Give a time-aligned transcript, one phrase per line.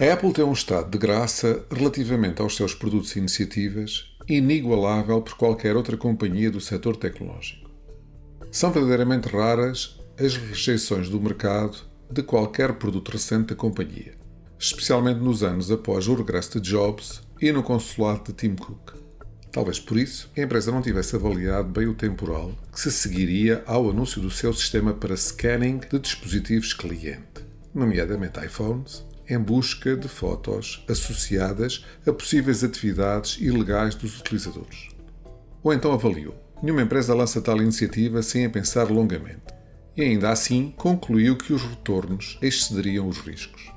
[0.00, 5.34] A Apple tem um estado de graça relativamente aos seus produtos e iniciativas inigualável por
[5.36, 7.68] qualquer outra companhia do setor tecnológico.
[8.48, 14.14] São verdadeiramente raras as rejeições do mercado de qualquer produto recente da companhia,
[14.56, 18.92] especialmente nos anos após o regresso de Jobs e no consulado de Tim Cook.
[19.50, 23.90] Talvez por isso a empresa não tivesse avaliado bem o temporal que se seguiria ao
[23.90, 27.44] anúncio do seu sistema para scanning de dispositivos cliente,
[27.74, 34.88] nomeadamente iPhones, em busca de fotos associadas a possíveis atividades ilegais dos utilizadores.
[35.62, 36.34] Ou então avaliou.
[36.62, 39.42] Nenhuma empresa lança tal iniciativa sem a pensar longamente.
[39.96, 43.70] E ainda assim concluiu que os retornos excederiam os riscos.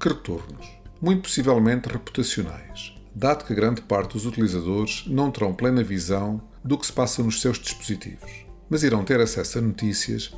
[0.00, 0.66] Que retornos?
[1.00, 6.86] Muito possivelmente reputacionais, dado que grande parte dos utilizadores não terão plena visão do que
[6.86, 8.30] se passa nos seus dispositivos,
[8.68, 10.32] mas irão ter acesso a notícias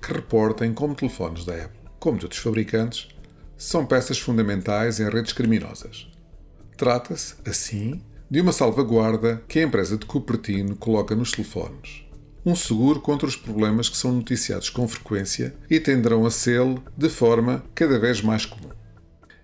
[0.00, 3.08] que reportem como telefones da Apple, como de outros fabricantes,
[3.64, 6.06] são peças fundamentais em redes criminosas.
[6.76, 12.04] Trata-se, assim, de uma salvaguarda que a empresa de Cupertino coloca nos telefones.
[12.44, 16.60] Um seguro contra os problemas que são noticiados com frequência e tenderão a ser
[16.94, 18.68] de forma cada vez mais comum.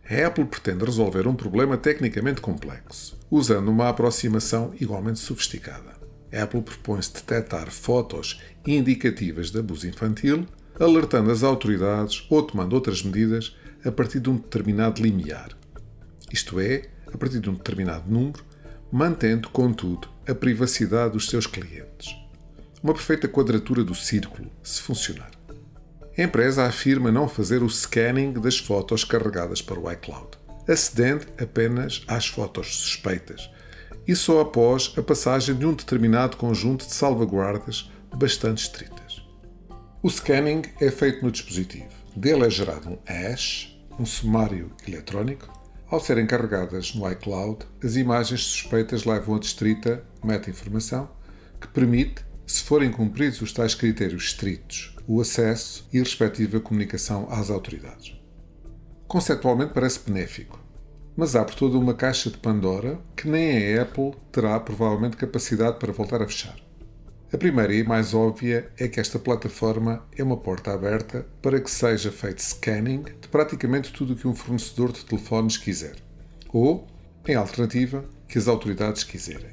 [0.08, 5.98] A Apple pretende resolver um problema tecnicamente complexo, usando uma aproximação igualmente sofisticada.
[6.30, 10.46] A Apple propõe-se detectar fotos indicativas de abuso infantil,
[10.78, 15.50] alertando as autoridades ou tomando outras medidas a partir de um determinado limiar,
[16.32, 18.44] isto é, a partir de um determinado número,
[18.92, 22.14] mantendo, contudo, a privacidade dos seus clientes.
[22.82, 25.30] Uma perfeita quadratura do círculo, se funcionar.
[26.16, 32.04] A empresa afirma não fazer o scanning das fotos carregadas para o iCloud, acedendo apenas
[32.06, 33.50] às fotos suspeitas
[34.06, 39.22] e só após a passagem de um determinado conjunto de salvaguardas bastante estritas.
[40.02, 41.99] O scanning é feito no dispositivo.
[42.16, 45.48] Dele é gerado um hash, um sumário eletrónico.
[45.88, 51.08] Ao serem carregadas no iCloud, as imagens suspeitas levam a distrita meta-informação
[51.60, 57.28] que permite, se forem cumpridos os tais critérios estritos, o acesso e a respectiva comunicação
[57.30, 58.16] às autoridades.
[59.06, 60.58] Conceptualmente parece benéfico,
[61.16, 65.92] mas por toda uma caixa de Pandora que nem a Apple terá provavelmente capacidade para
[65.92, 66.56] voltar a fechar.
[67.32, 71.70] A primeira e mais óbvia é que esta plataforma é uma porta aberta para que
[71.70, 75.94] seja feito scanning de praticamente tudo o que um fornecedor de telefones quiser,
[76.52, 76.88] ou,
[77.24, 79.52] em alternativa, que as autoridades quiserem.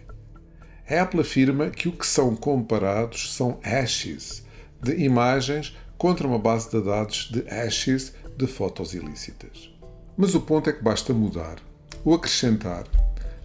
[0.90, 4.44] A Apple afirma que o que são comparados são hashes
[4.82, 9.72] de imagens contra uma base de dados de hashes de fotos ilícitas.
[10.18, 11.58] Mas o ponto é que basta mudar
[12.04, 12.86] ou acrescentar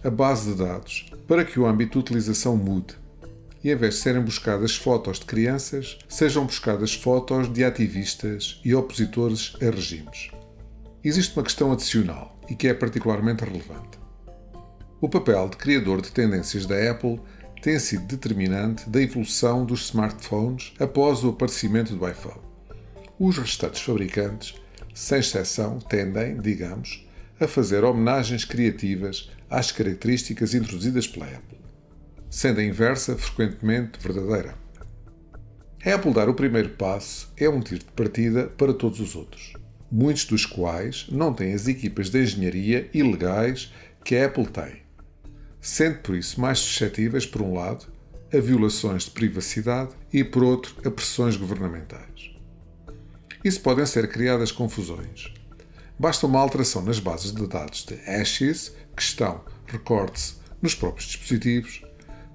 [0.03, 3.02] a base de dados para que o âmbito de utilização mude
[3.63, 8.75] e em vez de serem buscadas fotos de crianças, sejam buscadas fotos de ativistas e
[8.75, 10.31] opositores a regimes.
[11.03, 13.97] Existe uma questão adicional e que é particularmente relevante.
[14.99, 17.21] O papel de criador de tendências da Apple
[17.61, 22.41] tem sido determinante da evolução dos smartphones após o aparecimento do iPhone.
[23.17, 24.55] Os restantes fabricantes,
[24.93, 27.07] sem exceção, tendem, digamos,
[27.39, 31.62] a fazer homenagens criativas às características introduzidas pela Apple
[32.33, 34.55] sendo a inversa frequentemente verdadeira.
[35.85, 39.53] A Apple dar o primeiro passo é um tiro de partida para todos os outros,
[39.91, 43.71] muitos dos quais não têm as equipas de engenharia e legais
[44.03, 44.81] que a Apple tem,
[45.61, 47.85] sendo por isso mais suscetíveis, por um lado,
[48.33, 52.31] a violações de privacidade e, por outro, a pressões governamentais.
[53.43, 55.31] Isso podem ser criadas confusões.
[55.99, 61.83] Basta uma alteração nas bases de dados de hashes, que estão, recorde-se, nos próprios dispositivos,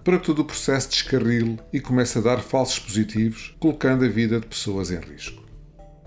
[0.09, 4.41] para que todo o processo descarrile e comece a dar falsos positivos, colocando a vida
[4.41, 5.45] de pessoas em risco.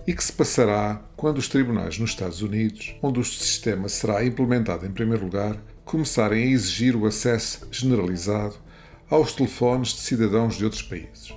[0.07, 4.87] E que se passará quando os tribunais nos Estados Unidos, onde o sistema será implementado
[4.87, 8.55] em primeiro lugar, começarem a exigir o acesso generalizado
[9.07, 11.31] aos telefones de cidadãos de outros países?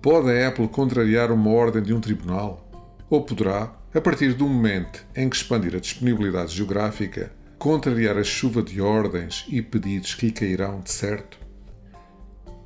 [0.00, 2.68] Pode a Apple contrariar uma ordem de um tribunal?
[3.08, 8.60] Ou poderá, a partir do momento em que expandir a disponibilidade geográfica, contrariar a chuva
[8.60, 11.41] de ordens e pedidos que lhe cairão de certo?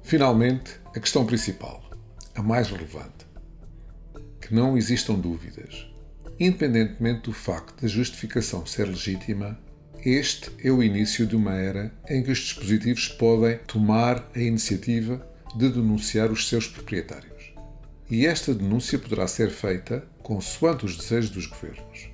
[0.06, 1.82] Finalmente, a questão principal,
[2.32, 3.26] a mais relevante.
[4.40, 5.84] Que não existam dúvidas.
[6.38, 9.58] Independentemente do facto da justificação ser legítima,
[10.04, 15.28] este é o início de uma era em que os dispositivos podem tomar a iniciativa
[15.56, 17.52] de denunciar os seus proprietários.
[18.08, 22.10] E esta denúncia poderá ser feita consoante os desejos dos governos.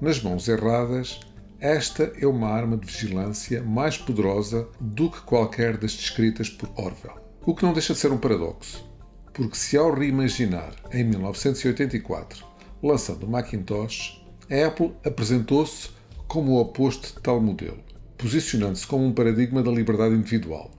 [0.00, 1.20] Nas mãos erradas,
[1.60, 7.18] esta é uma arma de vigilância mais poderosa do que qualquer das descritas por Orwell.
[7.44, 8.88] O que não deixa de ser um paradoxo,
[9.34, 12.46] porque se ao reimaginar em 1984,
[12.80, 15.90] lançando o Macintosh, a Apple apresentou-se
[16.28, 17.82] como o oposto de tal modelo,
[18.16, 20.70] posicionando-se como um paradigma da liberdade individual.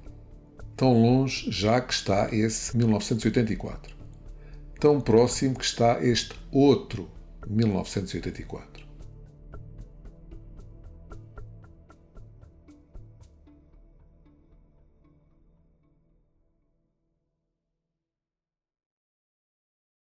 [0.77, 3.93] Tão longe já que está esse 1984.
[4.79, 7.09] Tão próximo que está este outro
[7.49, 8.88] 1984.